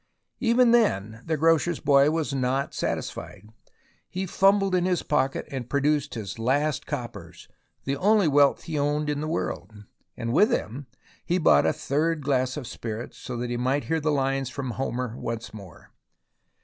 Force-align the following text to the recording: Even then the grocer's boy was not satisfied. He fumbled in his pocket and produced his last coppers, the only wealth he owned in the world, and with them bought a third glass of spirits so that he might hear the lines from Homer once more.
Even 0.39 0.71
then 0.71 1.21
the 1.27 1.37
grocer's 1.37 1.79
boy 1.79 2.09
was 2.09 2.33
not 2.33 2.73
satisfied. 2.73 3.47
He 4.09 4.25
fumbled 4.25 4.73
in 4.73 4.85
his 4.85 5.03
pocket 5.03 5.45
and 5.51 5.69
produced 5.69 6.15
his 6.15 6.39
last 6.39 6.87
coppers, 6.87 7.47
the 7.83 7.95
only 7.97 8.27
wealth 8.27 8.63
he 8.63 8.79
owned 8.79 9.11
in 9.11 9.21
the 9.21 9.27
world, 9.27 9.85
and 10.17 10.33
with 10.33 10.49
them 10.49 10.87
bought 11.41 11.67
a 11.67 11.71
third 11.73 12.21
glass 12.23 12.57
of 12.57 12.65
spirits 12.65 13.19
so 13.19 13.37
that 13.37 13.51
he 13.51 13.57
might 13.57 13.83
hear 13.83 13.99
the 13.99 14.11
lines 14.11 14.49
from 14.49 14.71
Homer 14.71 15.15
once 15.15 15.53
more. 15.53 15.91